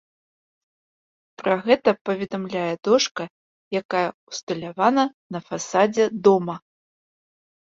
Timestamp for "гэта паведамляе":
1.67-2.73